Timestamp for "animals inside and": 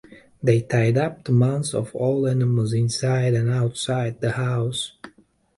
2.25-3.51